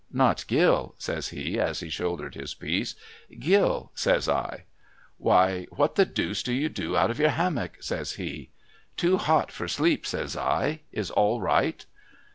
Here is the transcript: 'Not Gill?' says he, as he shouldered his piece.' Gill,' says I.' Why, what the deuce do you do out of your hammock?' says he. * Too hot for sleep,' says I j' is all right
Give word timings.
'Not 0.25 0.45
Gill?' 0.47 0.95
says 1.07 1.27
he, 1.27 1.59
as 1.59 1.81
he 1.81 1.89
shouldered 1.91 2.33
his 2.33 2.55
piece.' 2.55 2.95
Gill,' 3.47 3.91
says 3.93 4.27
I.' 4.27 4.63
Why, 5.19 5.67
what 5.69 5.93
the 5.93 6.05
deuce 6.07 6.41
do 6.41 6.53
you 6.53 6.69
do 6.69 6.97
out 6.97 7.11
of 7.11 7.19
your 7.19 7.29
hammock?' 7.29 7.77
says 7.81 8.13
he. 8.13 8.49
* 8.73 8.97
Too 8.97 9.17
hot 9.17 9.51
for 9.51 9.67
sleep,' 9.67 10.07
says 10.07 10.35
I 10.35 10.71
j' 10.71 10.81
is 11.01 11.11
all 11.11 11.39
right 11.39 11.85